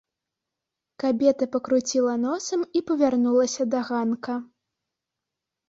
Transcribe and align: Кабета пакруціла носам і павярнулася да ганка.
Кабета 1.03 1.47
пакруціла 1.57 2.15
носам 2.25 2.65
і 2.81 2.83
павярнулася 2.89 3.63
да 3.77 3.85
ганка. 3.93 4.35